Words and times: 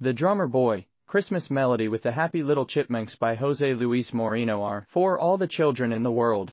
The 0.00 0.12
Drummer 0.12 0.48
Boy, 0.48 0.86
Christmas 1.06 1.48
Melody 1.52 1.86
with 1.86 2.02
the 2.02 2.10
Happy 2.10 2.42
Little 2.42 2.66
Chipmunks 2.66 3.14
by 3.14 3.36
José 3.36 3.78
Luis 3.78 4.12
Moreno 4.12 4.60
R. 4.60 4.88
for 4.90 5.16
all 5.16 5.38
the 5.38 5.46
children 5.46 5.92
in 5.92 6.02
the 6.02 6.10
world. 6.10 6.52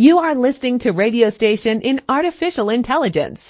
You 0.00 0.20
are 0.20 0.36
listening 0.36 0.78
to 0.80 0.92
radio 0.92 1.28
station 1.28 1.80
in 1.80 2.00
artificial 2.08 2.70
intelligence. 2.70 3.47